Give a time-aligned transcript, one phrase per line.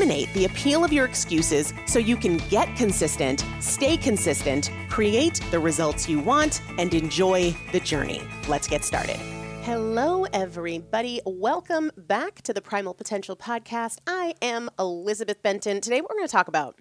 [0.00, 6.08] the appeal of your excuses so you can get consistent, stay consistent, create the results
[6.08, 8.20] you want, and enjoy the journey.
[8.46, 9.16] Let's get started.
[9.62, 11.20] Hello, everybody.
[11.24, 13.98] Welcome back to the Primal Potential Podcast.
[14.06, 15.80] I am Elizabeth Benton.
[15.80, 16.78] Today, we're going to talk about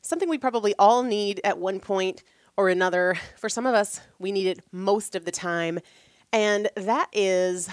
[0.00, 2.22] something we probably all need at one point
[2.56, 3.16] or another.
[3.36, 5.80] For some of us, we need it most of the time,
[6.32, 7.68] and that is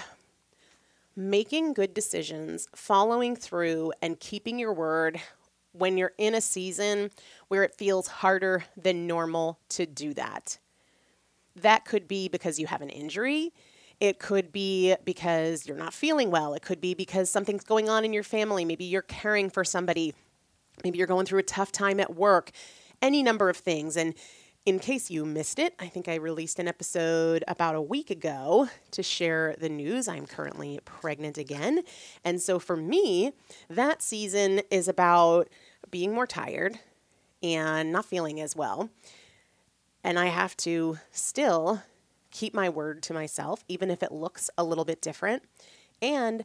[1.20, 5.20] making good decisions, following through, and keeping your word
[5.72, 7.10] when you're in a season
[7.48, 10.58] where it feels harder than normal to do that.
[11.54, 13.52] That could be because you have an injury.
[14.00, 16.54] It could be because you're not feeling well.
[16.54, 18.64] It could be because something's going on in your family.
[18.64, 20.14] Maybe you're caring for somebody.
[20.82, 22.50] Maybe you're going through a tough time at work.
[23.02, 23.96] Any number of things.
[23.96, 24.14] And
[24.66, 28.68] in case you missed it, I think I released an episode about a week ago
[28.90, 30.06] to share the news.
[30.06, 31.80] I'm currently pregnant again.
[32.24, 33.32] And so for me,
[33.68, 35.48] that season is about
[35.90, 36.78] being more tired
[37.42, 38.90] and not feeling as well.
[40.04, 41.82] And I have to still
[42.30, 45.42] keep my word to myself, even if it looks a little bit different.
[46.02, 46.44] And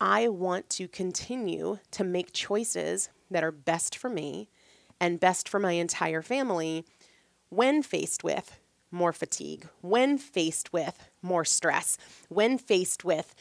[0.00, 4.48] I want to continue to make choices that are best for me
[5.00, 6.84] and best for my entire family
[7.50, 8.58] when faced with
[8.90, 11.98] more fatigue, when faced with more stress,
[12.28, 13.34] when faced with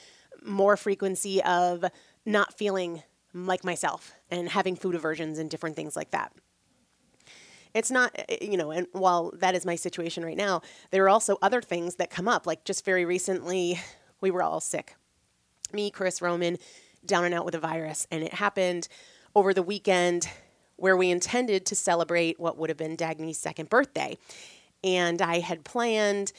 [0.43, 1.85] more frequency of
[2.25, 6.31] not feeling like myself and having food aversions and different things like that.
[7.73, 10.61] It's not eh, eh, you know and while that is my situation right now
[10.91, 12.47] there are also other things that come up.
[12.47, 13.79] Like just very recently
[14.21, 14.95] we were all sick.
[15.73, 16.57] Me chris roman
[17.05, 18.87] down and out with a virus and it happened
[19.35, 20.27] over the weekend
[20.77, 24.17] where we intended to celebrate what would have been dagny's second birthday
[24.83, 26.31] and i had planned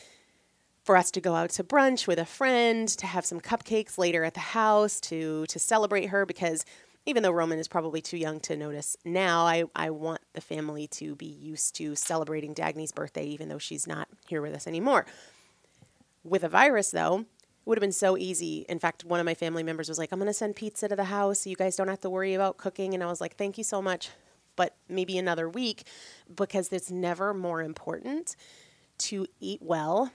[0.82, 4.24] for us to go out to brunch with a friend to have some cupcakes later
[4.24, 6.64] at the house to to celebrate her because
[7.08, 10.86] even though Roman is probably too young to notice now, I, I want the family
[10.88, 15.06] to be used to celebrating Dagny's birthday, even though she's not here with us anymore.
[16.22, 17.26] With a virus, though, it
[17.64, 18.66] would have been so easy.
[18.68, 20.96] In fact, one of my family members was like, I'm going to send pizza to
[20.96, 22.92] the house so you guys don't have to worry about cooking.
[22.92, 24.10] And I was like, thank you so much,
[24.58, 25.84] but maybe another week
[26.34, 28.34] because it's never more important
[28.98, 30.10] to eat well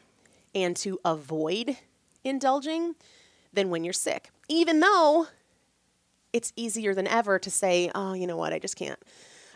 [0.54, 1.78] and to avoid
[2.26, 2.94] indulging
[3.54, 4.32] than when you're sick.
[4.50, 5.28] Even though
[6.34, 9.00] it's easier than ever to say, oh, you know what, I just can't.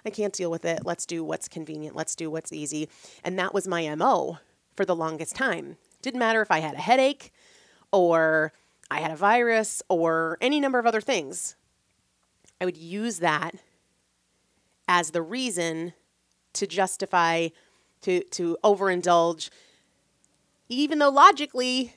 [0.05, 0.85] I can't deal with it.
[0.85, 1.93] Let's do what's convenient.
[1.93, 2.87] Let's do what's easy.
[3.25, 4.37] And that was my MO
[4.77, 5.75] for the longest time.
[6.01, 7.33] Didn't matter if I had a headache
[7.91, 8.53] or
[8.89, 11.57] I had a virus or any number of other things.
[12.61, 13.55] I would use that
[14.87, 15.93] as the reason
[16.53, 17.49] to justify,
[18.01, 19.49] to, to overindulge,
[20.69, 21.93] even though logically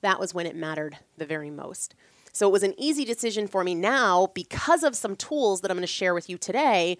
[0.00, 1.94] that was when it mattered the very most.
[2.32, 5.76] So it was an easy decision for me now because of some tools that I'm
[5.76, 6.96] going to share with you today,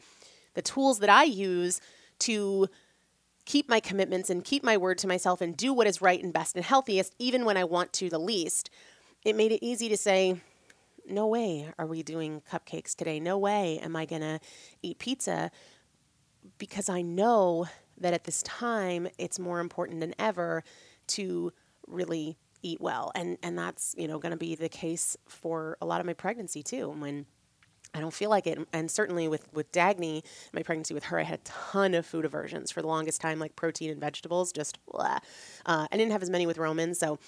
[0.55, 1.81] the tools that I use
[2.21, 2.69] to
[3.47, 6.33] keep my commitments and keep my word to myself and do what is right and
[6.33, 8.71] best and healthiest, even when I want to the least.
[9.25, 10.41] It made it easy to say,
[11.11, 13.21] no way are we doing cupcakes today.
[13.21, 14.41] No way am I going to
[14.83, 15.51] eat pizza
[16.59, 17.67] because I know
[17.99, 20.65] that at this time it's more important than ever
[21.09, 21.53] to
[21.87, 25.87] really eat well and and that's you know going to be the case for a
[25.87, 27.25] lot of my pregnancy too when
[27.95, 28.59] I don't feel like it.
[28.73, 30.23] And certainly with, with Dagny,
[30.53, 33.39] my pregnancy with her, I had a ton of food aversions for the longest time,
[33.39, 35.19] like protein and vegetables, just blah.
[35.67, 36.95] Uh, I didn't have as many with Roman.
[36.95, 37.19] So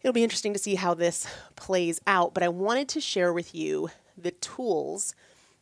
[0.00, 1.26] it'll be interesting to see how this
[1.56, 2.34] plays out.
[2.34, 5.14] But I wanted to share with you the tools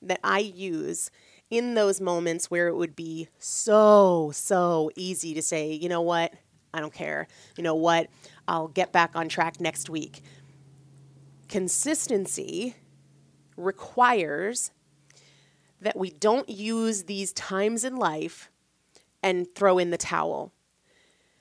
[0.03, 1.11] that I use
[1.51, 6.35] in those moments where it would be so, so easy to say, you know what?
[6.75, 7.29] I don't care.
[7.57, 8.09] You know what?
[8.49, 10.23] I'll get back on track next week.
[11.49, 12.75] Consistency
[13.57, 14.73] requires
[15.81, 18.51] that we don't use these times in life
[19.23, 20.53] and throw in the towel.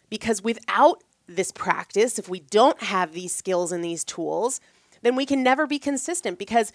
[0.09, 4.59] Because without this practice, if we don't have these skills and these tools,
[5.01, 6.37] then we can never be consistent.
[6.39, 6.71] Because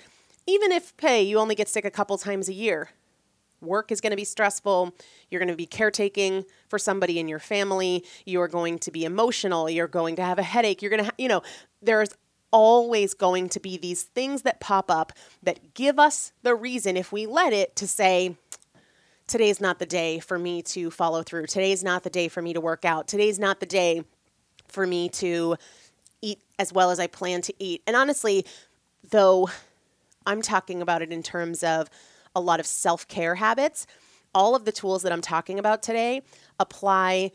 [0.47, 2.91] even if, hey, you only get sick a couple times a year,
[3.61, 4.95] Work is going to be stressful.
[5.31, 8.05] You're going to be caretaking for somebody in your family.
[8.25, 9.69] You're going to be emotional.
[9.69, 10.81] You're going to have a headache.
[10.81, 11.43] You're going to, ha- you know,
[11.83, 12.11] there's
[12.51, 17.13] always going to be these things that pop up that give us the reason, if
[17.13, 18.37] we let it, to say,
[19.27, 21.47] today's not the day for me to follow through.
[21.47, 23.07] Today's not the day for me to work out.
[23.07, 24.05] Today's not the day
[24.71, 25.57] for me to
[26.23, 27.83] eat as well as I plan to eat.
[27.87, 28.45] And honestly,
[29.11, 29.51] though
[30.27, 31.89] I'm talking about it in terms of
[32.35, 33.87] a lot of self care habits,
[34.35, 36.23] all of the tools that I'm talking about today
[36.59, 37.33] apply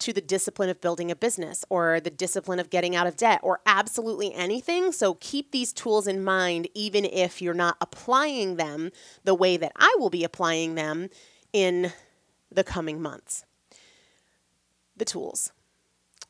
[0.00, 3.38] to the discipline of building a business or the discipline of getting out of debt
[3.42, 4.92] or absolutely anything.
[4.92, 8.90] So keep these tools in mind, even if you're not applying them
[9.24, 11.10] the way that I will be applying them
[11.52, 11.92] in
[12.50, 13.44] the coming months.
[14.96, 15.52] The tools.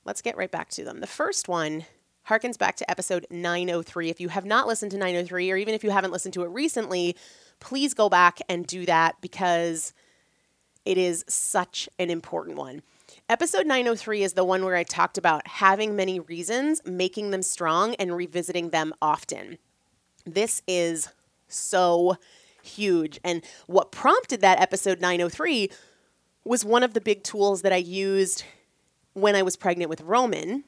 [0.05, 1.01] Let's get right back to them.
[1.01, 1.85] The first one
[2.29, 4.09] harkens back to episode 903.
[4.09, 6.49] If you have not listened to 903, or even if you haven't listened to it
[6.49, 7.17] recently,
[7.59, 9.93] please go back and do that because
[10.85, 12.83] it is such an important one.
[13.29, 17.95] Episode 903 is the one where I talked about having many reasons, making them strong,
[17.97, 19.59] and revisiting them often.
[20.25, 21.09] This is
[21.49, 22.17] so
[22.63, 23.21] huge.
[23.25, 25.71] And what prompted that episode 903
[26.45, 28.45] was one of the big tools that I used
[29.21, 30.65] when I was pregnant with Roman.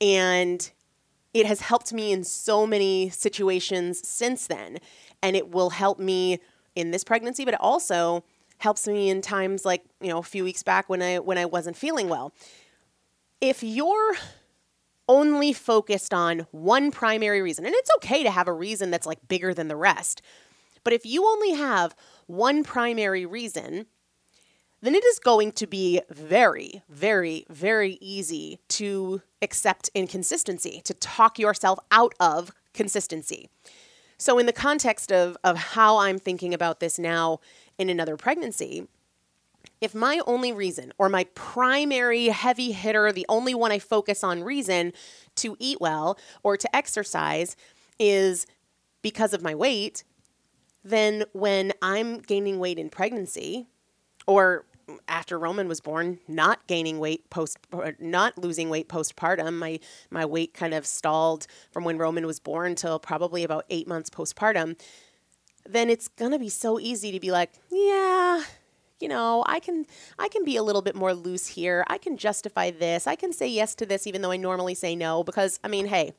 [0.00, 0.70] And
[1.34, 4.78] it has helped me in so many situations since then.
[5.22, 6.38] And it will help me
[6.74, 8.24] in this pregnancy, but it also
[8.58, 11.44] helps me in times like, you know, a few weeks back when I when I
[11.44, 12.32] wasn't feeling well.
[13.40, 14.16] If you're
[15.08, 19.28] only focused on one primary reason, and it's okay to have a reason that's like
[19.28, 20.22] bigger than the rest,
[20.84, 21.94] but if you only have
[22.26, 23.86] one primary reason,
[24.86, 31.38] then it is going to be very, very, very easy to accept inconsistency, to talk
[31.38, 33.48] yourself out of consistency.
[34.18, 37.40] So, in the context of, of how I'm thinking about this now
[37.78, 38.86] in another pregnancy,
[39.80, 44.42] if my only reason or my primary heavy hitter, the only one I focus on
[44.42, 44.92] reason
[45.36, 47.56] to eat well or to exercise
[47.98, 48.46] is
[49.02, 50.04] because of my weight,
[50.82, 53.66] then when I'm gaining weight in pregnancy
[54.26, 54.64] or
[55.08, 57.58] after Roman was born, not gaining weight post,
[57.98, 59.58] not losing weight postpartum.
[59.58, 63.88] My my weight kind of stalled from when Roman was born till probably about eight
[63.88, 64.76] months postpartum
[65.68, 68.42] then it's to be so easy to be like, yeah,
[69.00, 69.86] you know, I can
[70.18, 71.84] I can be a little bit more loose here.
[71.88, 73.06] I can justify this.
[73.06, 75.86] I can say yes to this even though I normally say no because I mean,
[75.86, 76.14] hey,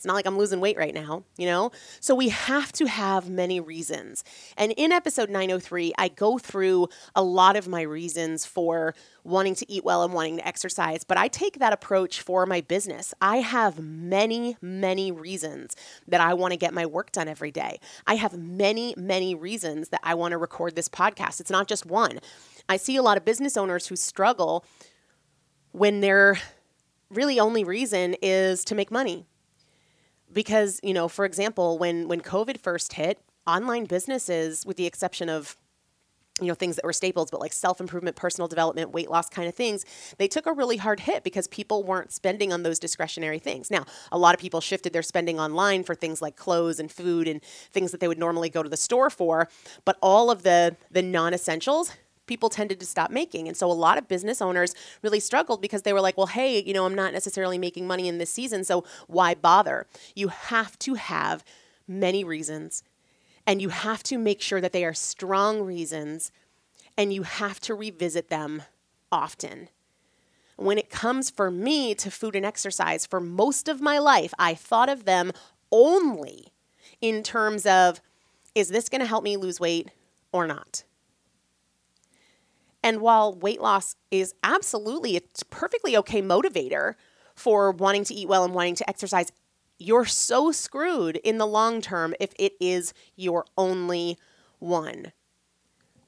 [0.00, 1.72] it's not like I'm losing weight right now, you know?
[2.00, 4.24] So we have to have many reasons.
[4.56, 9.70] And in episode 903, I go through a lot of my reasons for wanting to
[9.70, 13.12] eat well and wanting to exercise, but I take that approach for my business.
[13.20, 15.76] I have many, many reasons
[16.08, 17.78] that I want to get my work done every day.
[18.06, 21.40] I have many, many reasons that I want to record this podcast.
[21.40, 22.20] It's not just one.
[22.70, 24.64] I see a lot of business owners who struggle
[25.72, 26.38] when their
[27.10, 29.26] really only reason is to make money
[30.32, 35.28] because you know for example when when covid first hit online businesses with the exception
[35.28, 35.56] of
[36.40, 39.54] you know things that were staples but like self-improvement personal development weight loss kind of
[39.54, 39.84] things
[40.18, 43.70] they took a really hard hit because people weren't spending on those discretionary things.
[43.70, 47.28] Now a lot of people shifted their spending online for things like clothes and food
[47.28, 49.48] and things that they would normally go to the store for
[49.84, 51.92] but all of the the non-essentials
[52.30, 53.48] people tended to stop making.
[53.48, 54.72] And so a lot of business owners
[55.02, 58.06] really struggled because they were like, well, hey, you know, I'm not necessarily making money
[58.06, 59.88] in this season, so why bother?
[60.14, 61.44] You have to have
[61.88, 62.84] many reasons
[63.48, 66.30] and you have to make sure that they are strong reasons
[66.96, 68.62] and you have to revisit them
[69.10, 69.68] often.
[70.54, 74.54] When it comes for me to food and exercise, for most of my life, I
[74.54, 75.32] thought of them
[75.72, 76.52] only
[77.00, 78.00] in terms of
[78.54, 79.90] is this going to help me lose weight
[80.30, 80.84] or not?
[82.82, 85.20] And while weight loss is absolutely a
[85.50, 86.94] perfectly okay motivator
[87.34, 89.32] for wanting to eat well and wanting to exercise,
[89.78, 94.18] you're so screwed in the long term if it is your only
[94.58, 95.12] one.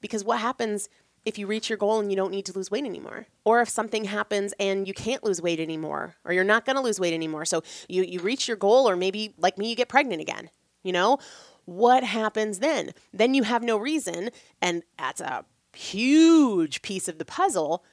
[0.01, 0.89] Because what happens
[1.25, 3.27] if you reach your goal and you don't need to lose weight anymore?
[3.45, 6.99] Or if something happens and you can't lose weight anymore, or you're not to lose
[6.99, 7.45] weight anymore.
[7.45, 10.51] So you, you reach your goal, or maybe like me, you get pregnant again,
[10.83, 11.19] you know?
[11.65, 12.91] What happens then?
[13.13, 17.85] Then you have no reason, and that's a huge piece of the puzzle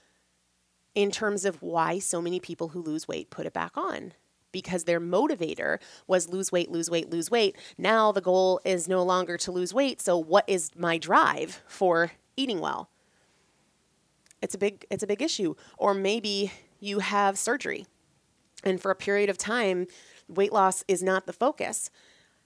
[0.95, 4.13] in terms of why so many people who lose weight put it back on
[4.51, 7.55] because their motivator was lose weight, lose weight, lose weight.
[7.77, 10.01] Now the goal is no longer to lose weight.
[10.01, 12.89] So what is my drive for eating well?
[14.41, 15.55] It's a big it's a big issue.
[15.77, 17.85] Or maybe you have surgery
[18.63, 19.87] and for a period of time
[20.27, 21.89] weight loss is not the focus.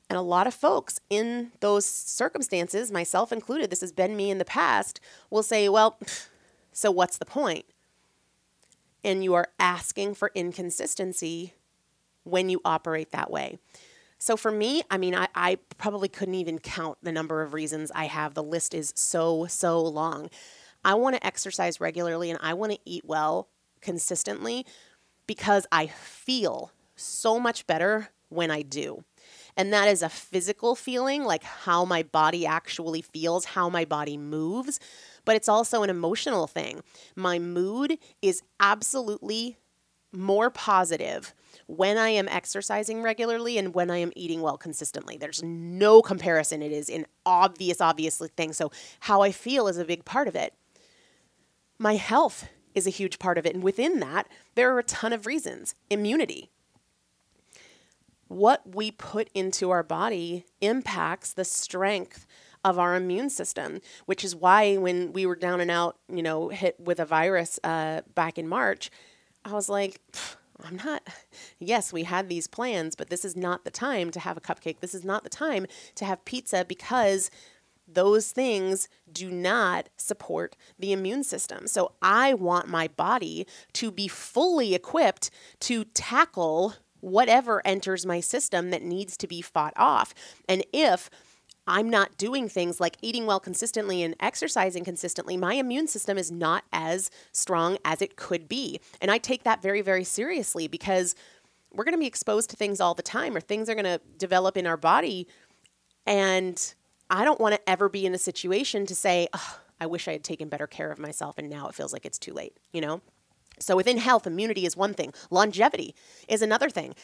[0.09, 4.37] And a lot of folks in those circumstances, myself included, this has been me in
[4.37, 5.97] the past, will say, well,
[6.71, 7.65] so what's the point?
[9.03, 11.53] And you are asking for inconsistency
[12.23, 13.59] when you operate that way.
[14.17, 17.91] So for me, I mean, I, I probably couldn't even count the number of reasons
[17.93, 18.33] I have.
[18.33, 20.29] The list is so, so long.
[20.85, 23.49] I want to exercise regularly and I want to eat well
[23.81, 24.65] consistently
[25.27, 29.03] because I feel so much better when I do.
[29.55, 34.17] And that is a physical feeling, like how my body actually feels, how my body
[34.17, 34.79] moves.
[35.25, 36.81] But it's also an emotional thing.
[37.15, 39.57] My mood is absolutely
[40.11, 41.33] more positive
[41.67, 45.17] when I am exercising regularly and when I am eating well consistently.
[45.17, 46.61] There's no comparison.
[46.61, 48.53] It is an obvious, obvious thing.
[48.53, 50.53] So, how I feel is a big part of it.
[51.79, 53.53] My health is a huge part of it.
[53.53, 55.75] And within that, there are a ton of reasons.
[55.89, 56.49] Immunity.
[58.27, 62.25] What we put into our body impacts the strength
[62.63, 66.49] of our immune system, which is why when we were down and out, you know,
[66.49, 68.89] hit with a virus uh, back in March,
[69.43, 69.99] I was like,
[70.63, 71.07] I'm not,
[71.59, 74.79] yes, we had these plans, but this is not the time to have a cupcake.
[74.79, 75.65] This is not the time
[75.95, 77.29] to have pizza because
[77.85, 81.67] those things do not support the immune system.
[81.67, 85.29] So I want my body to be fully equipped
[85.61, 90.13] to tackle whatever enters my system that needs to be fought off.
[90.47, 91.09] And if
[91.67, 96.31] I'm not doing things like eating well consistently and exercising consistently, my immune system is
[96.31, 98.79] not as strong as it could be.
[99.01, 101.13] And I take that very, very seriously because
[101.73, 103.99] we're going to be exposed to things all the time or things are going to
[104.17, 105.27] develop in our body.
[106.05, 106.73] And
[107.09, 110.13] I don't want to ever be in a situation to say, oh, I wish I
[110.13, 112.79] had taken better care of myself and now it feels like it's too late, you
[112.79, 113.01] know?
[113.59, 115.95] So within health, immunity is one thing, longevity
[116.27, 116.95] is another thing.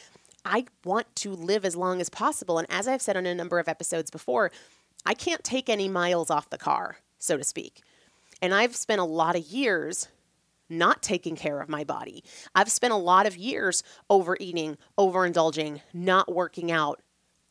[0.44, 2.58] I want to live as long as possible.
[2.58, 4.50] And as I've said on a number of episodes before,
[5.04, 7.82] I can't take any miles off the car, so to speak.
[8.42, 10.08] And I've spent a lot of years
[10.68, 12.22] not taking care of my body.
[12.54, 17.02] I've spent a lot of years overeating, overindulging, not working out,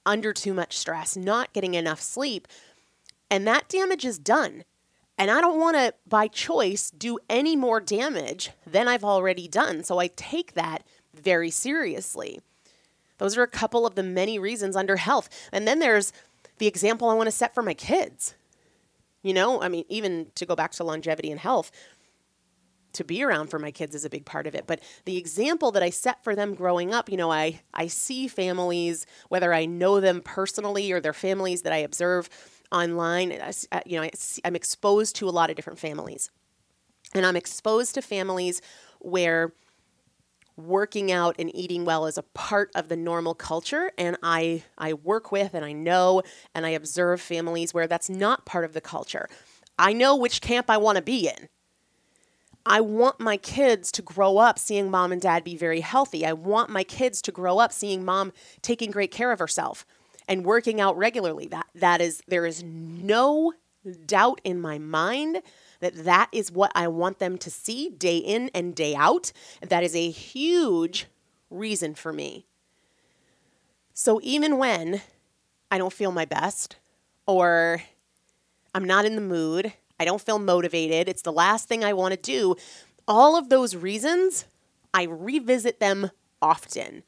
[0.06, 2.48] under too much stress, not getting enough sleep.
[3.30, 4.64] And that damage is done.
[5.20, 9.84] And I don't want to, by choice, do any more damage than I've already done.
[9.84, 10.84] So I take that
[11.14, 12.40] very seriously.
[13.18, 15.28] Those are a couple of the many reasons under health.
[15.52, 16.14] And then there's
[16.58, 18.34] the example I want to set for my kids.
[19.22, 21.70] You know, I mean, even to go back to longevity and health,
[22.94, 24.66] to be around for my kids is a big part of it.
[24.66, 28.30] But the example that I set for them growing up, you know, I, I see
[28.30, 32.30] families, whether I know them personally or their families that I observe
[32.72, 33.52] online, uh,
[33.86, 34.10] you know,
[34.46, 36.30] I'm exposed to a lot of different families.
[37.14, 38.62] And I'm exposed to families
[39.00, 39.54] where
[40.56, 44.94] working out and eating well is a part of the normal culture and I I
[44.94, 46.22] work with and I know
[46.54, 49.30] and I observe families where that's not part of the culture.
[49.78, 51.48] I know which camp I want to be in.
[52.66, 56.26] I want my kids to grow up seeing mom and dad be very healthy.
[56.26, 59.86] I want my kids to grow up seeing mom taking great care of herself
[60.30, 61.48] and working out regularly.
[61.48, 63.54] That that is there is no
[64.06, 65.42] doubt in my mind
[65.80, 69.32] that that is what I want them to see day in and day out.
[69.62, 71.08] That is a huge
[71.50, 72.46] reason for me.
[73.94, 75.02] So even when
[75.72, 76.76] I don't feel my best
[77.26, 77.82] or
[78.74, 82.14] I'm not in the mood, I don't feel motivated, it's the last thing I want
[82.14, 82.56] to do,
[83.08, 84.46] all of those reasons,
[84.94, 86.12] I revisit them
[86.42, 87.04] often.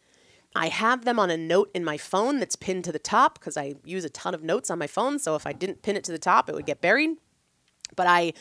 [0.56, 3.56] I have them on a note in my phone that's pinned to the top because
[3.56, 5.18] I use a ton of notes on my phone.
[5.18, 7.18] So if I didn't pin it to the top, it would get buried.
[7.96, 8.34] But I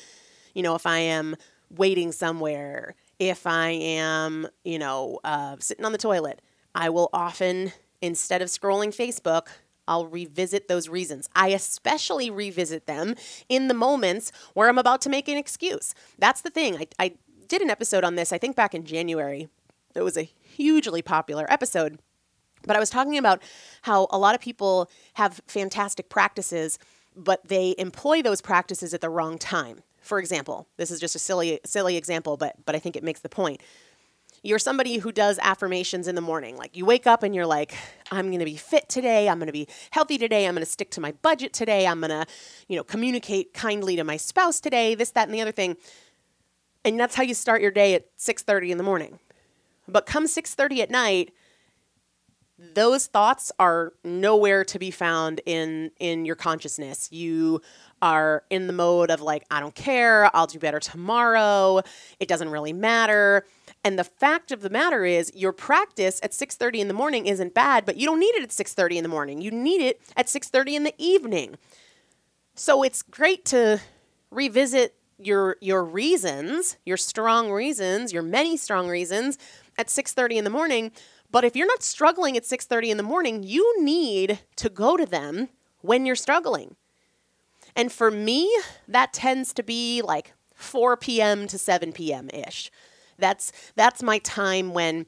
[0.54, 1.36] you know, if I am
[1.70, 6.40] waiting somewhere, if I am, you know, uh, sitting on the toilet,
[6.74, 9.48] I will often, instead of scrolling Facebook,
[9.86, 11.28] I'll revisit those reasons.
[11.34, 13.14] I especially revisit them
[13.48, 15.94] in the moments where I'm about to make an excuse.
[16.18, 16.76] That's the thing.
[16.76, 17.12] I, I
[17.48, 19.48] did an episode on this, I think back in January.
[19.94, 21.98] It was a hugely popular episode.
[22.66, 23.42] But I was talking about
[23.82, 26.78] how a lot of people have fantastic practices,
[27.16, 29.82] but they employ those practices at the wrong time.
[30.00, 33.20] For example, this is just a silly silly example, but but I think it makes
[33.20, 33.62] the point.
[34.42, 36.56] You're somebody who does affirmations in the morning.
[36.56, 37.74] Like you wake up and you're like,
[38.10, 40.70] I'm going to be fit today, I'm going to be healthy today, I'm going to
[40.70, 42.24] stick to my budget today, I'm going to,
[42.66, 45.76] you know, communicate kindly to my spouse today, this that and the other thing.
[46.86, 49.18] And that's how you start your day at 6:30 in the morning.
[49.92, 51.32] But come 6:30 at night,
[52.74, 57.08] those thoughts are nowhere to be found in in your consciousness.
[57.10, 57.62] You
[58.02, 61.82] are in the mode of like, I don't care, I'll do better tomorrow,
[62.18, 63.46] it doesn't really matter.
[63.82, 67.54] And the fact of the matter is your practice at 6:30 in the morning isn't
[67.54, 69.40] bad, but you don't need it at 6:30 in the morning.
[69.40, 71.56] You need it at 6:30 in the evening.
[72.54, 73.80] So it's great to
[74.30, 79.38] revisit your your reasons, your strong reasons, your many strong reasons
[79.80, 80.92] at 6:30 in the morning,
[81.30, 85.06] but if you're not struggling at 6:30 in the morning, you need to go to
[85.06, 85.48] them
[85.80, 86.76] when you're struggling.
[87.74, 88.54] And for me,
[88.86, 91.46] that tends to be like 4 p.m.
[91.48, 92.28] to 7 p.m.
[92.32, 92.70] ish.
[93.18, 95.06] That's that's my time when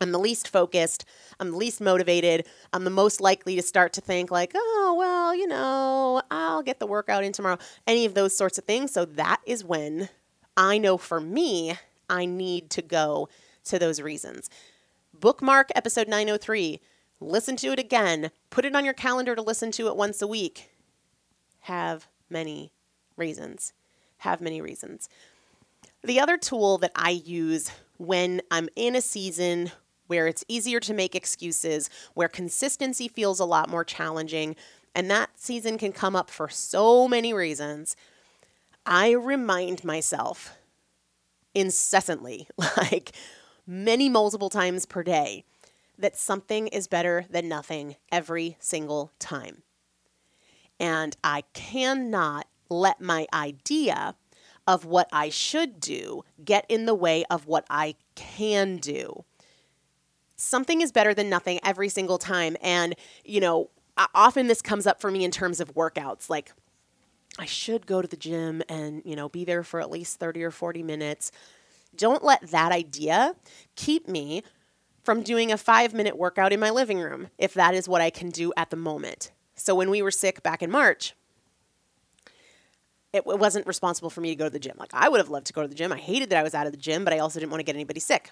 [0.00, 1.04] I'm the least focused,
[1.38, 5.34] I'm the least motivated, I'm the most likely to start to think, like, oh, well,
[5.34, 8.92] you know, I'll get the workout in tomorrow, any of those sorts of things.
[8.92, 10.08] So that is when
[10.56, 13.28] I know for me, I need to go
[13.64, 14.50] to those reasons.
[15.12, 16.80] Bookmark episode 903,
[17.20, 20.26] listen to it again, put it on your calendar to listen to it once a
[20.26, 20.70] week.
[21.60, 22.72] Have many
[23.16, 23.72] reasons.
[24.18, 25.08] Have many reasons.
[26.02, 29.72] The other tool that I use when I'm in a season
[30.06, 34.56] where it's easier to make excuses, where consistency feels a lot more challenging,
[34.94, 37.94] and that season can come up for so many reasons,
[38.84, 40.56] I remind myself
[41.54, 43.12] incessantly, like
[43.70, 45.44] many multiple times per day,
[45.98, 49.62] that something is better than nothing every single time.
[50.78, 54.16] And I cannot let my idea
[54.66, 59.24] of what I should do get in the way of what I can do
[60.40, 62.56] something is better than nothing every single time.
[62.62, 63.70] And, you know,
[64.14, 66.30] often this comes up for me in terms of workouts.
[66.30, 66.52] Like,
[67.38, 70.42] I should go to the gym and, you know, be there for at least 30
[70.42, 71.30] or 40 minutes.
[71.96, 73.34] Don't let that idea
[73.76, 74.42] keep me
[75.02, 78.10] from doing a five minute workout in my living room if that is what I
[78.10, 79.32] can do at the moment.
[79.54, 81.14] So when we were sick back in March,
[83.12, 84.76] it, wasn't responsible for me to go to the gym.
[84.78, 85.92] Like I would have loved to go to the gym.
[85.92, 87.64] I hated that I was out of the gym, but I also didn't want to
[87.64, 88.30] get anybody sick.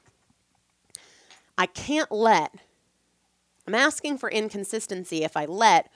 [1.56, 2.54] I can't let,
[3.66, 5.90] I'm asking for inconsistency if I let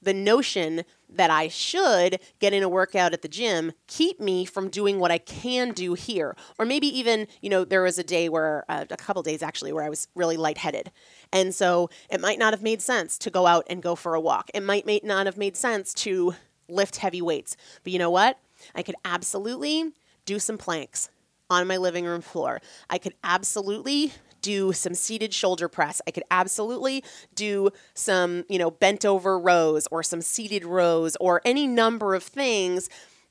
[0.00, 4.68] the notion that I should get in a workout at the gym keep me from
[4.68, 6.36] doing what I can do here.
[6.58, 9.72] Or maybe even, you know, there was a day where, uh, a couple days actually,
[9.72, 10.90] where I was really lightheaded.
[11.32, 14.20] And so it might not have made sense to go out and go for a
[14.20, 14.50] walk.
[14.54, 16.34] It might not have made sense to
[16.68, 17.56] lift heavy weights.
[17.82, 18.38] But you know what?
[18.74, 19.92] I could absolutely
[20.24, 21.08] do some planks
[21.50, 22.60] on my living room floor.
[22.90, 26.00] I could absolutely do some seated shoulder press.
[26.06, 31.40] I could absolutely do some, you know, bent over rows or some seated rows or
[31.44, 32.88] any number of things.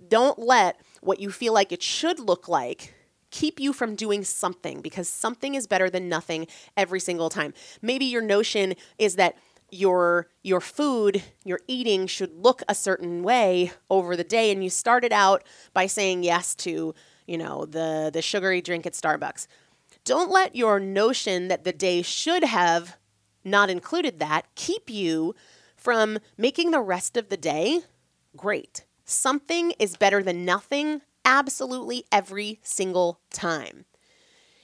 [0.07, 2.93] Don't let what you feel like it should look like
[3.31, 7.53] keep you from doing something because something is better than nothing every single time.
[7.81, 9.37] Maybe your notion is that
[9.69, 14.69] your your food, your eating should look a certain way over the day and you
[14.69, 15.43] started out
[15.73, 19.47] by saying yes to, you know, the the sugary drink at Starbucks.
[20.07, 22.95] Don't let your notion that the day should have
[23.43, 25.35] not included that keep you
[25.75, 27.81] from making the rest of the day
[28.37, 28.85] great.
[29.03, 33.83] Something is better than nothing absolutely every single time.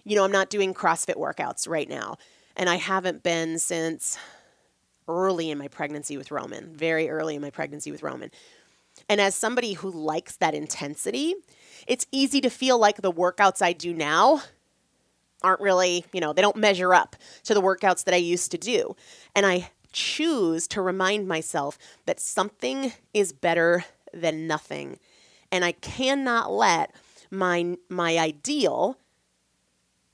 [0.06, 2.16] You know, I'm not doing CrossFit workouts right now,
[2.56, 4.18] and I haven't been since
[5.10, 8.32] early in my pregnancy with Roman, very early in my pregnancy with Roman.
[9.10, 11.36] And as somebody who likes that intensity,
[11.86, 14.42] it's easy to feel like the workouts I do now
[15.44, 18.58] aren't really, you know, they don't measure up to the workouts that I used to
[18.58, 18.96] do.
[19.36, 25.00] And I choose to remind myself that something is better than nothing.
[25.52, 26.96] And I cannot let
[27.30, 28.98] my my ideal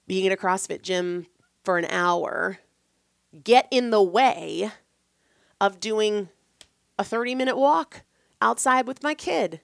[0.08, 1.28] being in a CrossFit gym
[1.63, 2.60] for an hour
[3.44, 4.72] get in the way
[5.62, 6.30] of doing
[6.98, 8.02] a 30 minute walk
[8.42, 9.62] outside with my kid.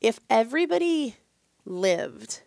[0.00, 1.16] If everybody
[1.64, 2.42] lived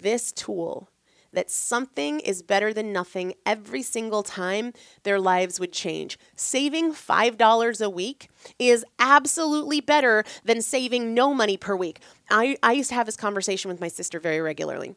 [0.00, 0.88] this tool
[1.32, 6.18] that something is better than nothing every single time, their lives would change.
[6.36, 12.00] Saving $5 a week is absolutely better than saving no money per week.
[12.30, 14.94] I, I used to have this conversation with my sister very regularly.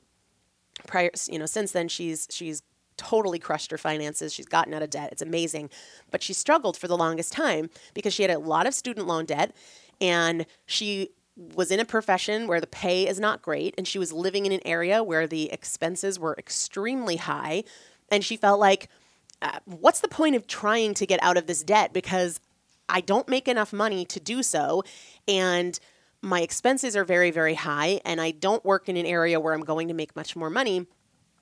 [0.88, 2.64] Prior, you know, since then she's she's
[2.98, 4.34] totally crushed her finances.
[4.34, 5.10] She's gotten out of debt.
[5.12, 5.70] It's amazing.
[6.12, 9.26] But she struggled for the longest time because she had a lot of student loan
[9.26, 9.56] debt
[10.00, 11.10] and she
[11.56, 14.52] was in a profession where the pay is not great and she was living in
[14.52, 17.64] an area where the expenses were extremely high
[18.10, 18.90] and she felt like
[19.42, 21.94] uh, what's the point of trying to get out of this debt?
[21.94, 22.40] Because
[22.88, 24.84] I don't make enough money to do so
[25.28, 25.80] and
[26.22, 29.64] my expenses are very very high and I don't work in an area where I'm
[29.64, 30.86] going to make much more money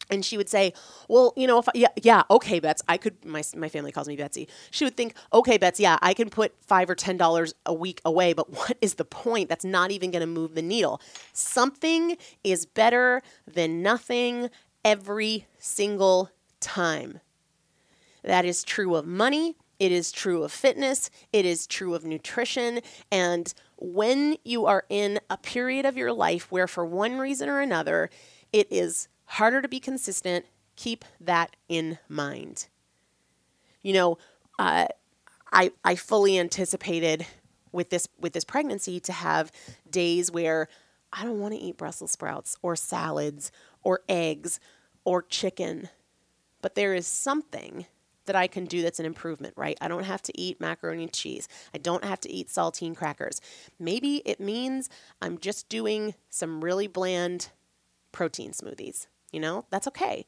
[0.10, 0.74] and she would say,
[1.08, 3.24] "Well, you know, if I, yeah, yeah, okay, Bets, I could.
[3.26, 4.48] My my family calls me Betsy.
[4.72, 8.02] She would think, okay, Bets, yeah, I can put five or ten dollars a week
[8.06, 9.50] away, but what is the point?
[9.50, 11.02] That's not even going to move the needle.
[11.34, 14.50] Something is better than nothing
[14.84, 17.20] every single time.
[18.24, 19.56] That is true of money.
[19.80, 21.10] It is true of fitness.
[21.32, 22.82] It is true of nutrition.
[23.12, 27.62] And when you are in a period of your life where, for one reason or
[27.62, 28.10] another,
[28.52, 30.46] it is harder to be consistent.
[30.76, 32.68] Keep that in mind.
[33.82, 34.18] You know,
[34.58, 34.88] uh,
[35.52, 37.26] I I fully anticipated
[37.72, 39.52] with this with this pregnancy to have
[39.90, 40.68] days where
[41.14, 43.52] I don't want to eat Brussels sprouts or salads
[43.84, 44.60] or eggs
[45.06, 45.90] or chicken,
[46.62, 47.86] but there is something
[48.26, 49.78] that I can do that's an improvement, right?
[49.82, 51.48] I don't have to eat macaroni and cheese.
[51.74, 53.42] I don't have to eat saltine crackers.
[53.80, 54.88] Maybe it means
[55.20, 57.50] I'm just doing some really bland
[58.12, 59.08] protein smoothies.
[59.32, 60.26] You know, that's okay.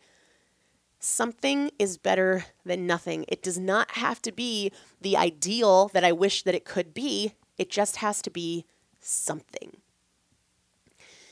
[1.00, 3.26] Something is better than nothing.
[3.28, 7.34] It does not have to be the ideal that I wish that it could be.
[7.58, 8.66] It just has to be
[9.00, 9.78] something.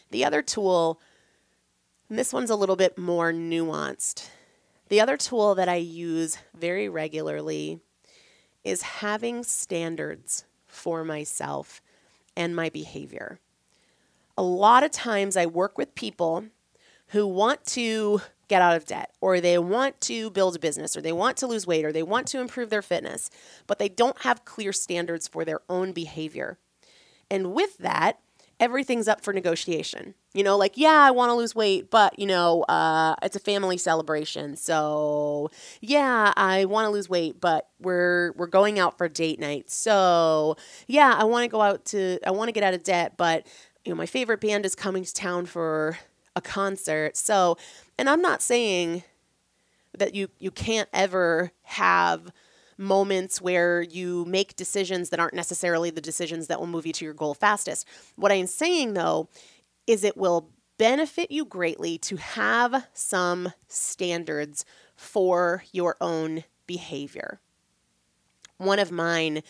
[0.10, 0.99] The other tool,
[2.10, 4.29] this one's a little bit more nuanced.
[4.88, 7.79] The other tool that I use very regularly
[8.63, 11.79] is having standards for myself
[12.36, 13.39] and my behavior.
[14.36, 16.45] A lot of times I work with people
[17.09, 21.01] who want to get out of debt or they want to build a business or
[21.01, 23.29] they want to lose weight or they want to improve their fitness,
[23.67, 26.57] but they don't have clear standards for their own behavior.
[27.29, 28.19] And with that,
[28.59, 30.15] everything's up for negotiation.
[30.33, 33.39] You know, like, yeah, I want to lose weight, but, you know, uh, it's a
[33.39, 34.55] family celebration.
[34.55, 35.49] So,
[35.81, 39.71] yeah, I want to lose weight, but we're we're going out for date night.
[39.71, 40.55] So,
[40.87, 43.47] yeah, I want to go out to I want to get out of debt, but
[43.85, 45.97] you know, my favorite band is coming to town for
[46.39, 47.15] a concert.
[47.15, 47.58] So,
[47.97, 49.04] and I'm not saying
[49.97, 52.32] that you you can't ever have
[52.78, 57.06] moments where you make decisions that aren't necessarily the decisions that will move you to
[57.06, 57.86] your goal fastest.
[58.15, 59.28] What I'm saying though
[59.86, 64.63] is it will benefit you greatly to have some standards
[64.95, 67.41] for your own behavior.
[68.58, 69.43] One of mine,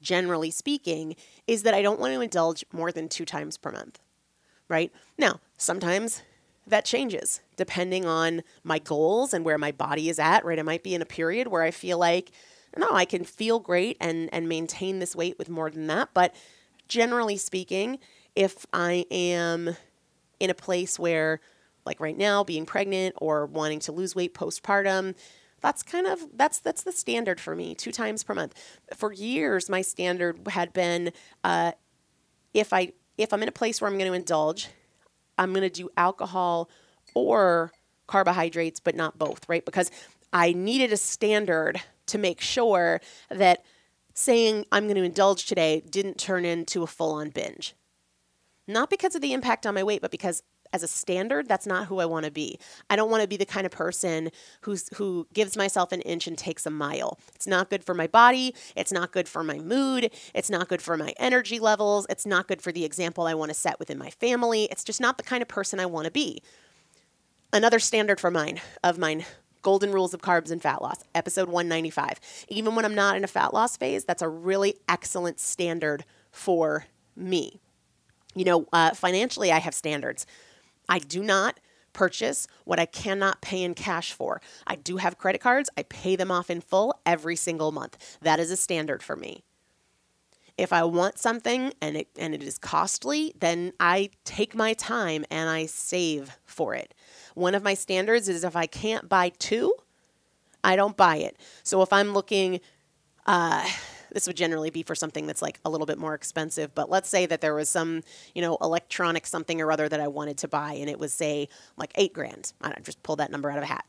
[0.00, 3.98] generally speaking, is that I don't want to indulge more than two times per month,
[4.68, 4.90] right?
[5.18, 6.22] Now, sometimes
[6.66, 10.58] that changes depending on my goals and where my body is at, right?
[10.58, 12.30] I might be in a period where I feel like
[12.76, 16.10] no, I can feel great and and maintain this weight with more than that.
[16.14, 16.34] But
[16.88, 17.98] generally speaking,
[18.36, 19.76] if I am
[20.38, 21.40] in a place where,
[21.84, 25.14] like right now, being pregnant or wanting to lose weight postpartum,
[25.60, 28.54] that's kind of that's that's the standard for me two times per month
[28.94, 31.12] for years my standard had been
[31.44, 31.72] uh,
[32.54, 34.68] if i if i'm in a place where i'm going to indulge
[35.40, 36.70] i'm going to do alcohol
[37.14, 37.72] or
[38.06, 39.90] carbohydrates but not both right because
[40.32, 43.00] i needed a standard to make sure
[43.30, 43.64] that
[44.14, 47.74] saying I'm going to indulge today didn't turn into a full on binge.
[48.68, 51.86] Not because of the impact on my weight, but because as a standard, that's not
[51.86, 52.58] who I want to be.
[52.88, 54.30] I don't want to be the kind of person
[54.62, 57.18] who's who gives myself an inch and takes a mile.
[57.34, 60.82] It's not good for my body, it's not good for my mood, it's not good
[60.82, 63.98] for my energy levels, it's not good for the example I want to set within
[63.98, 64.64] my family.
[64.70, 66.42] It's just not the kind of person I want to be.
[67.52, 69.24] Another standard for mine of mine
[69.62, 72.18] Golden Rules of Carbs and Fat Loss, episode 195.
[72.48, 76.86] Even when I'm not in a fat loss phase, that's a really excellent standard for
[77.14, 77.60] me.
[78.34, 80.26] You know, uh, financially, I have standards.
[80.90, 81.60] I do not
[81.92, 84.42] purchase what I cannot pay in cash for.
[84.66, 88.18] I do have credit cards, I pay them off in full every single month.
[88.20, 89.42] That is a standard for me.
[90.58, 95.24] If I want something and it and it is costly, then I take my time
[95.30, 96.92] and I save for it.
[97.34, 99.74] One of my standards is if I can't buy two,
[100.62, 101.38] I don't buy it.
[101.62, 102.60] So if I'm looking,
[103.24, 103.66] uh,
[104.12, 107.08] this would generally be for something that's like a little bit more expensive, but let's
[107.08, 108.02] say that there was some,
[108.34, 111.48] you know, electronic something or other that I wanted to buy and it was, say,
[111.76, 112.52] like eight grand.
[112.60, 113.84] I just pulled that number out of a hat.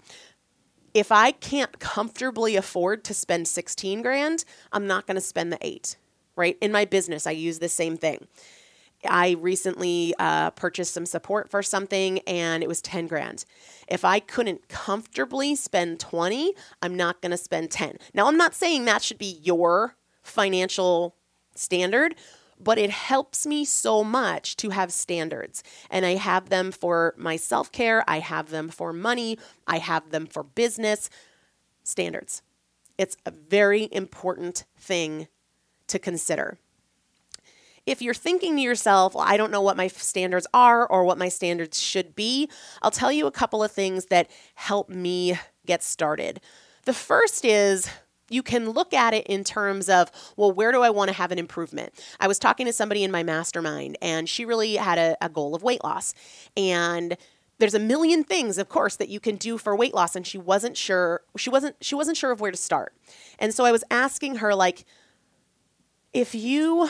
[0.94, 5.58] If I can't comfortably afford to spend 16 grand, I'm not going to spend the
[5.62, 5.96] eight,
[6.36, 6.58] right?
[6.62, 8.28] In my business, I use the same thing.
[9.08, 13.46] I recently uh, purchased some support for something and it was 10 grand.
[13.88, 17.98] If I couldn't comfortably spend 20, I'm not going to spend 10.
[18.14, 21.16] Now, I'm not saying that should be your financial
[21.56, 22.16] standard,
[22.60, 25.64] but it helps me so much to have standards.
[25.90, 30.12] And I have them for my self care, I have them for money, I have
[30.12, 31.10] them for business.
[31.84, 32.44] Standards.
[32.98, 35.28] It's a very important thing
[35.88, 36.60] to consider
[37.86, 41.18] if you're thinking to yourself, well, I don't know what my standards are or what
[41.18, 42.50] my standards should be,
[42.82, 46.42] I'll tell you a couple of things that help me get started.
[46.86, 47.90] The first is
[48.32, 51.32] you can look at it in terms of, well, where do I want to have
[51.32, 51.94] an improvement?
[52.20, 55.56] I was talking to somebody in my mastermind, and she really had a, a goal
[55.56, 56.14] of weight loss.
[56.56, 57.18] And
[57.60, 60.40] there's a million things of course that you can do for weight loss and she
[60.40, 62.92] wasn't sure she wasn't she wasn't sure of where to start
[63.38, 64.84] and so i was asking her like
[66.12, 66.90] if you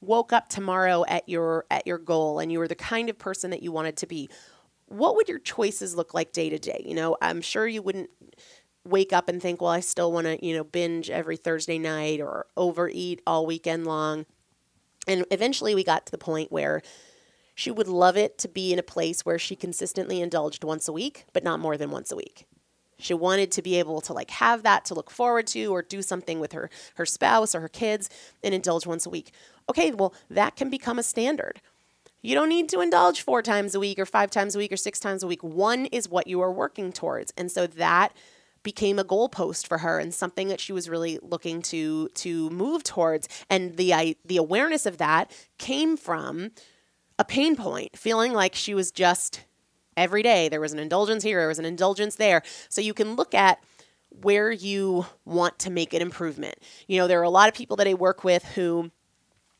[0.00, 3.50] woke up tomorrow at your at your goal and you were the kind of person
[3.50, 4.28] that you wanted to be,
[4.86, 6.82] what would your choices look like day to day?
[6.84, 8.10] You know, I'm sure you wouldn't
[8.88, 12.20] wake up and think, well, I still want to, you know, binge every Thursday night
[12.20, 14.26] or overeat all weekend long.
[15.06, 16.82] And eventually we got to the point where
[17.54, 20.92] She would love it to be in a place where she consistently indulged once a
[20.92, 22.46] week, but not more than once a week.
[23.00, 26.00] She wanted to be able to like have that to look forward to or do
[26.02, 28.10] something with her her spouse or her kids
[28.44, 29.32] and indulge once a week.
[29.68, 31.60] Okay, well, that can become a standard.
[32.22, 34.76] You don't need to indulge four times a week or five times a week or
[34.76, 35.42] six times a week.
[35.42, 37.32] One is what you are working towards.
[37.36, 38.12] And so that
[38.68, 42.84] became a goalpost for her and something that she was really looking to to move
[42.84, 43.26] towards.
[43.48, 46.50] And the I, the awareness of that came from
[47.18, 49.46] a pain point, feeling like she was just
[49.96, 52.42] every day there was an indulgence here, there was an indulgence there.
[52.68, 53.58] So you can look at
[54.10, 56.56] where you want to make an improvement.
[56.88, 58.90] You know, there are a lot of people that I work with who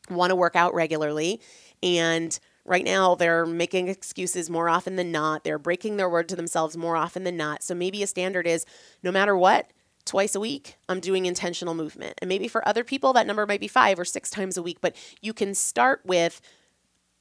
[0.07, 1.41] want to work out regularly
[1.81, 5.43] and Right now, they're making excuses more often than not.
[5.43, 7.63] They're breaking their word to themselves more often than not.
[7.63, 8.63] So maybe a standard is
[9.01, 9.71] no matter what,
[10.05, 12.13] twice a week, I'm doing intentional movement.
[12.21, 14.81] And maybe for other people, that number might be five or six times a week,
[14.81, 16.41] but you can start with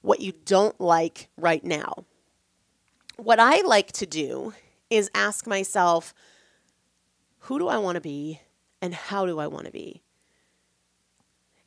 [0.02, 2.04] what you don't like right now.
[3.16, 4.52] What I like to do
[4.90, 6.12] is ask myself,
[7.38, 8.42] who do I want to be
[8.82, 10.02] and how do I want to be?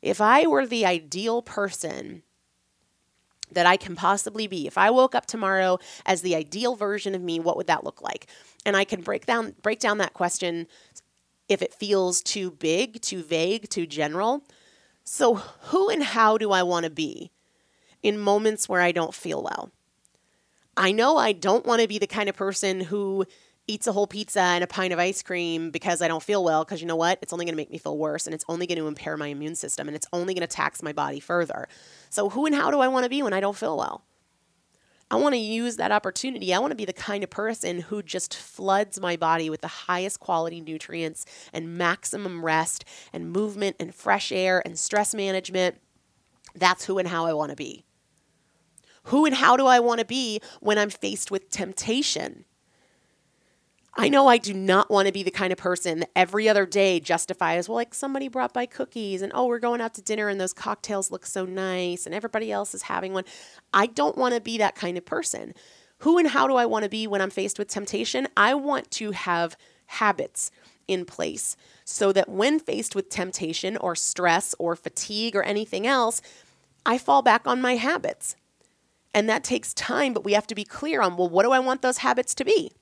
[0.00, 2.22] If I were the ideal person
[3.54, 4.66] that I can possibly be.
[4.66, 8.02] If I woke up tomorrow as the ideal version of me, what would that look
[8.02, 8.26] like?
[8.64, 10.66] And I can break down break down that question
[11.48, 14.44] if it feels too big, too vague, too general.
[15.04, 17.30] So, who and how do I want to be
[18.02, 19.70] in moments where I don't feel well?
[20.76, 23.26] I know I don't want to be the kind of person who
[23.68, 26.64] eats a whole pizza and a pint of ice cream because I don't feel well,
[26.64, 27.18] because you know what?
[27.22, 29.28] It's only going to make me feel worse and it's only going to impair my
[29.28, 31.68] immune system and it's only going to tax my body further.
[32.10, 34.04] So, who and how do I want to be when I don't feel well?
[35.10, 36.54] I want to use that opportunity.
[36.54, 39.68] I want to be the kind of person who just floods my body with the
[39.68, 45.76] highest quality nutrients and maximum rest and movement and fresh air and stress management.
[46.54, 47.84] That's who and how I want to be.
[49.04, 52.46] Who and how do I want to be when I'm faced with temptation?
[53.94, 56.64] I know I do not want to be the kind of person that every other
[56.64, 60.28] day justifies, well, like somebody brought by cookies and oh, we're going out to dinner
[60.28, 63.24] and those cocktails look so nice and everybody else is having one.
[63.74, 65.52] I don't want to be that kind of person.
[65.98, 68.28] Who and how do I want to be when I'm faced with temptation?
[68.34, 70.50] I want to have habits
[70.88, 76.22] in place so that when faced with temptation or stress or fatigue or anything else,
[76.86, 78.36] I fall back on my habits.
[79.14, 81.58] And that takes time, but we have to be clear on well, what do I
[81.58, 82.72] want those habits to be?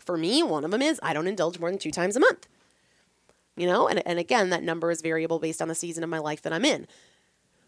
[0.00, 2.48] For me, one of them is I don't indulge more than two times a month.
[3.56, 6.18] You know, and, and again, that number is variable based on the season of my
[6.18, 6.86] life that I'm in.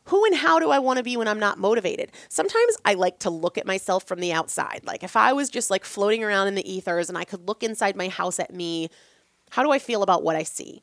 [0.07, 2.11] Who and how do I want to be when I'm not motivated?
[2.29, 4.81] Sometimes I like to look at myself from the outside.
[4.85, 7.63] Like if I was just like floating around in the ethers and I could look
[7.63, 8.89] inside my house at me,
[9.51, 10.83] how do I feel about what I see?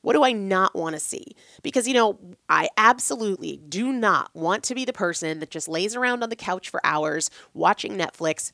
[0.00, 1.34] What do I not want to see?
[1.62, 5.96] Because, you know, I absolutely do not want to be the person that just lays
[5.96, 8.52] around on the couch for hours watching Netflix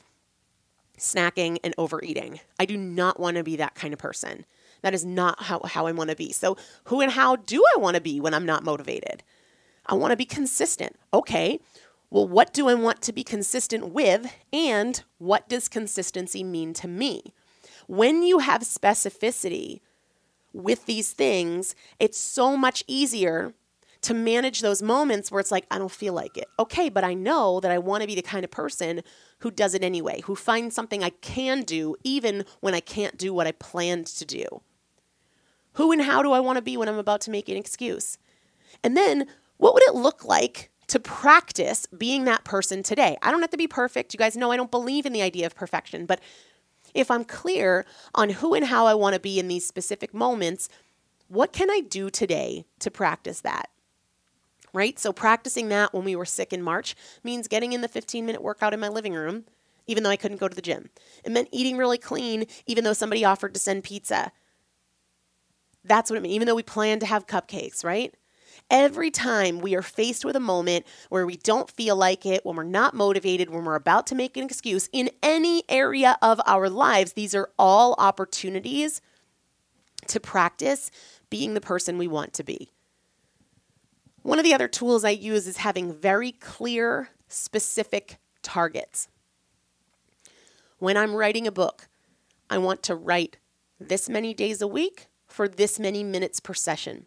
[1.01, 2.41] snacking, and overeating.
[2.59, 4.45] I do not want to be that kind of person.
[4.83, 6.33] That is not how, how I want to be.
[6.33, 9.23] So, who and how do I want to be when I'm not motivated?
[9.87, 10.97] I want to be consistent.
[11.13, 11.61] Okay,
[12.11, 14.33] well, what do I want to be consistent with?
[14.53, 17.33] And what does consistency mean to me?
[17.87, 19.81] When you have specificity
[20.53, 23.55] with these things, it's so much easier
[24.03, 26.49] to manage those moments where it's like, I don't feel like it.
[26.59, 29.03] Okay, but I know that I want to be the kind of person
[29.41, 33.35] who does it anyway, who finds something I can do even when I can't do
[33.35, 34.63] what I planned to do.
[35.75, 38.19] Who and how do I want to be when I'm about to make an excuse?
[38.83, 39.27] And then,
[39.59, 43.17] what would it look like to practice being that person today?
[43.23, 44.15] I don't have to be perfect.
[44.15, 46.21] You guys know I don't believe in the idea of perfection, but
[46.95, 47.85] if I'm clear
[48.15, 50.69] on who and how I want to be in these specific moments,
[51.29, 53.69] what can I do today to practice that?
[54.73, 54.99] Right?
[54.99, 58.43] So practicing that when we were sick in March means getting in the 15 minute
[58.43, 59.45] workout in my living room,
[59.87, 60.91] even though I couldn't go to the gym.
[61.25, 64.33] It meant eating really clean, even though somebody offered to send pizza.
[65.85, 68.15] That's what it means, even though we planned to have cupcakes, right?
[68.71, 72.55] Every time we are faced with a moment where we don't feel like it, when
[72.57, 76.69] we're not motivated, when we're about to make an excuse in any area of our
[76.69, 79.01] lives, these are all opportunities
[80.07, 80.91] to practice
[81.31, 82.73] being the person we want to be.
[84.23, 89.09] One of the other tools I use is having very clear, specific targets.
[90.79, 91.89] When I'm writing a book,
[92.49, 93.39] I want to write
[93.79, 97.07] this many days a week for this many minutes per session.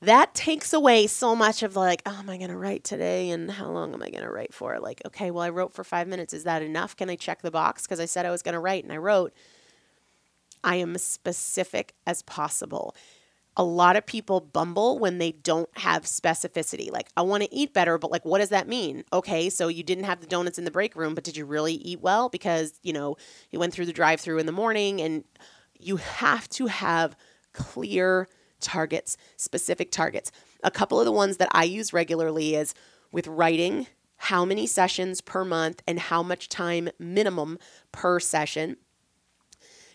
[0.00, 3.30] That takes away so much of like, oh, am I going to write today?
[3.30, 4.78] And how long am I going to write for?
[4.78, 6.34] Like, okay, well, I wrote for five minutes.
[6.34, 6.94] Is that enough?
[6.94, 7.82] Can I check the box?
[7.82, 9.32] Because I said I was going to write and I wrote.
[10.62, 12.94] I am as specific as possible.
[13.56, 16.90] A lot of people bumble when they don't have specificity.
[16.90, 19.04] Like, I want to eat better, but like, what does that mean?
[19.12, 21.74] Okay, so you didn't have the donuts in the break room, but did you really
[21.74, 22.28] eat well?
[22.28, 23.16] Because, you know,
[23.50, 25.24] you went through the drive through in the morning and
[25.78, 27.16] you have to have
[27.52, 28.28] clear
[28.60, 30.32] targets, specific targets.
[30.64, 32.74] A couple of the ones that I use regularly is
[33.12, 33.86] with writing,
[34.16, 37.58] how many sessions per month and how much time minimum
[37.92, 38.76] per session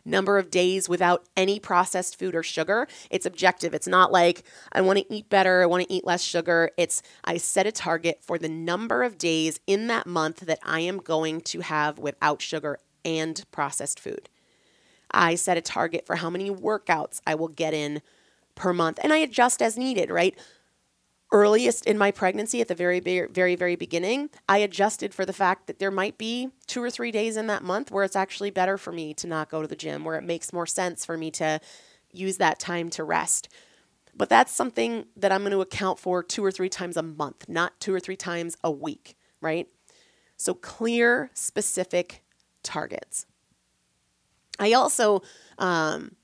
[0.10, 2.88] number of days without any processed food or sugar.
[3.10, 3.74] It's objective.
[3.74, 6.72] It's not like I want to eat better, I want to eat less sugar.
[6.78, 10.82] It's I set a target for the number of days in that month that I
[10.82, 14.30] am going to have without sugar and processed food.
[15.12, 18.02] I set a target for how many workouts I will get in
[18.56, 20.38] per month and I adjust as needed, right?
[21.32, 25.68] Earliest in my pregnancy at the very very very beginning i adjusted for the fact
[25.68, 28.78] that there might be two or three days in that month where it's actually better
[28.78, 31.30] for me to not go to the gym where it makes more sense for me
[31.30, 31.60] to
[32.12, 33.48] use that time to rest.
[34.16, 37.48] But that's something that i'm going to account for two or three times a month
[37.48, 39.68] not two or three times a week right?
[40.38, 42.24] So clear specific
[42.64, 43.26] targets.
[44.60, 45.22] I also
[45.58, 46.16] um,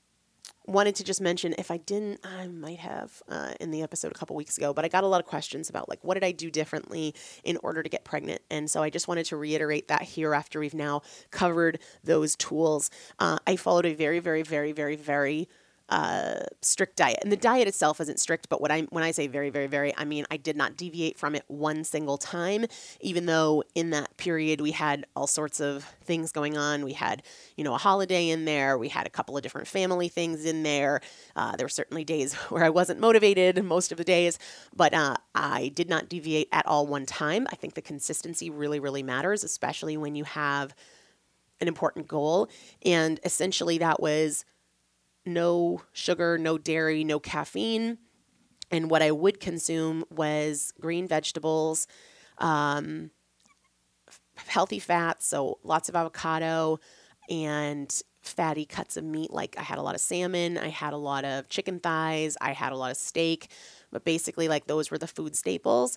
[0.66, 4.14] wanted to just mention if I didn't, I might have uh, in the episode a
[4.14, 6.32] couple weeks ago, but I got a lot of questions about like what did I
[6.32, 7.14] do differently
[7.44, 10.60] in order to get pregnant, and so I just wanted to reiterate that here after
[10.60, 12.90] we've now covered those tools.
[13.18, 15.48] Uh, I followed a very, very, very, very, very
[15.88, 17.20] uh, strict diet.
[17.22, 19.94] And the diet itself isn't strict, but what I when I say very, very, very,
[19.96, 22.66] I mean I did not deviate from it one single time,
[23.00, 26.84] even though in that period we had all sorts of things going on.
[26.84, 27.22] We had,
[27.56, 28.76] you know, a holiday in there.
[28.78, 31.00] We had a couple of different family things in there.
[31.36, 34.38] Uh, there were certainly days where I wasn't motivated most of the days,
[34.74, 37.46] but uh, I did not deviate at all one time.
[37.52, 40.74] I think the consistency really, really matters, especially when you have
[41.60, 42.48] an important goal.
[42.84, 44.44] And essentially, that was
[45.26, 47.98] no sugar, no dairy, no caffeine.
[48.70, 51.86] And what I would consume was green vegetables,
[52.38, 53.10] um,
[54.36, 56.78] healthy fats, so lots of avocado
[57.30, 59.32] and fatty cuts of meat.
[59.32, 62.52] Like I had a lot of salmon, I had a lot of chicken thighs, I
[62.52, 63.50] had a lot of steak,
[63.90, 65.96] but basically, like those were the food staples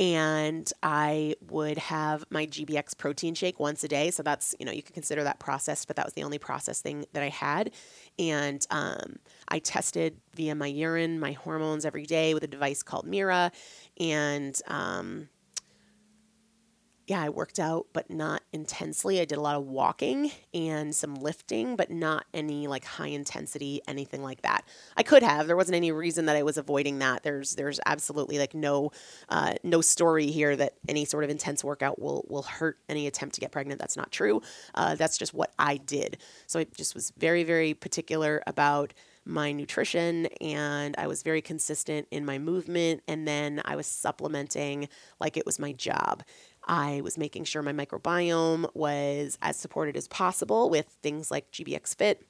[0.00, 4.10] and I would have my GBX protein shake once a day.
[4.10, 6.82] So that's, you know, you can consider that processed, but that was the only processed
[6.82, 7.72] thing that I had.
[8.18, 9.16] And um,
[9.48, 13.50] I tested via my urine, my hormones every day with a device called Mira.
[13.98, 15.28] And um,
[17.08, 19.18] yeah, I worked out, but not intensely.
[19.18, 23.80] I did a lot of walking and some lifting, but not any like high intensity,
[23.88, 24.66] anything like that.
[24.94, 25.46] I could have.
[25.46, 27.22] There wasn't any reason that I was avoiding that.
[27.22, 28.92] There's there's absolutely like no
[29.30, 33.36] uh, no story here that any sort of intense workout will will hurt any attempt
[33.36, 33.80] to get pregnant.
[33.80, 34.42] That's not true.
[34.74, 36.18] Uh, that's just what I did.
[36.46, 38.92] So I just was very very particular about
[39.28, 44.88] my nutrition and I was very consistent in my movement and then I was supplementing
[45.20, 46.22] like it was my job.
[46.68, 51.96] I was making sure my microbiome was as supported as possible with things like GBX
[51.96, 52.26] Fit,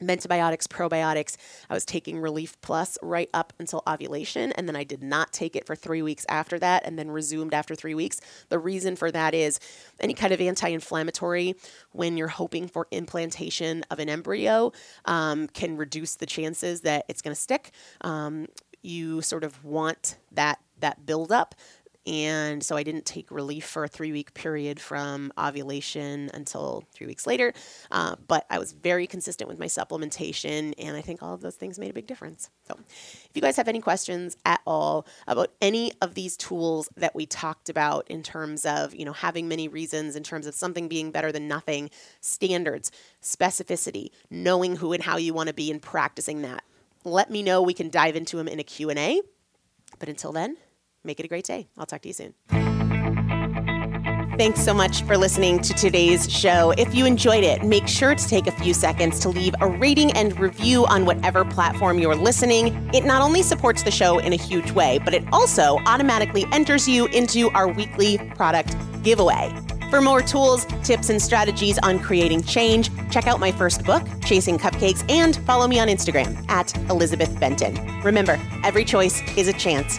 [0.00, 1.36] Mentibiotics, probiotics.
[1.68, 5.56] I was taking Relief Plus right up until ovulation, and then I did not take
[5.56, 8.20] it for three weeks after that, and then resumed after three weeks.
[8.50, 9.58] The reason for that is
[9.98, 11.56] any kind of anti inflammatory,
[11.90, 14.72] when you're hoping for implantation of an embryo,
[15.06, 17.72] um, can reduce the chances that it's going to stick.
[18.02, 18.46] Um,
[18.82, 21.54] you sort of want that that buildup
[22.06, 27.06] and so I didn't take relief for a three week period from ovulation until three
[27.06, 27.52] weeks later.
[27.90, 31.56] Uh, but I was very consistent with my supplementation, and I think all of those
[31.56, 32.48] things made a big difference.
[32.66, 37.14] So if you guys have any questions at all about any of these tools that
[37.14, 40.88] we talked about in terms of, you know, having many reasons, in terms of something
[40.88, 41.90] being better than nothing,
[42.20, 42.90] standards,
[43.22, 46.64] specificity, knowing who and how you want to be and practicing that,
[47.04, 47.62] let me know.
[47.62, 49.20] We can dive into them in a Q&A.
[49.98, 50.56] But until then,
[51.04, 51.68] make it a great day.
[51.78, 52.34] I'll talk to you soon.
[54.38, 56.70] Thanks so much for listening to today's show.
[56.78, 60.12] If you enjoyed it, make sure to take a few seconds to leave a rating
[60.12, 62.68] and review on whatever platform you're listening.
[62.94, 66.88] It not only supports the show in a huge way, but it also automatically enters
[66.88, 69.54] you into our weekly product giveaway.
[69.90, 74.56] For more tools, tips, and strategies on creating change, check out my first book, Chasing
[74.56, 78.00] Cupcakes, and follow me on Instagram at Elizabeth Benton.
[78.02, 79.98] Remember, every choice is a chance,